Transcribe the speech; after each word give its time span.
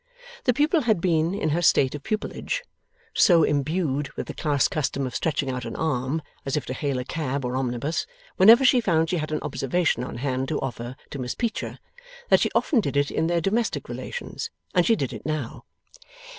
The 0.45 0.53
pupil 0.55 0.81
had 0.81 0.99
been, 0.99 1.35
in 1.35 1.49
her 1.49 1.61
state 1.61 1.93
of 1.93 2.01
pupilage, 2.01 2.63
so 3.13 3.43
imbued 3.43 4.09
with 4.13 4.25
the 4.25 4.33
class 4.33 4.67
custom 4.67 5.05
of 5.05 5.13
stretching 5.13 5.51
out 5.51 5.63
an 5.63 5.75
arm, 5.75 6.23
as 6.43 6.57
if 6.57 6.65
to 6.65 6.73
hail 6.73 6.97
a 6.97 7.03
cab 7.05 7.45
or 7.45 7.55
omnibus, 7.55 8.07
whenever 8.35 8.65
she 8.65 8.81
found 8.81 9.11
she 9.11 9.17
had 9.17 9.31
an 9.31 9.43
observation 9.43 10.03
on 10.03 10.17
hand 10.17 10.47
to 10.47 10.59
offer 10.59 10.95
to 11.11 11.19
Miss 11.19 11.35
Peecher, 11.35 11.77
that 12.29 12.39
she 12.39 12.49
often 12.55 12.79
did 12.81 12.97
it 12.97 13.11
in 13.11 13.27
their 13.27 13.41
domestic 13.41 13.87
relations; 13.87 14.49
and 14.73 14.87
she 14.87 14.95
did 14.95 15.13
it 15.13 15.23
now. 15.23 15.65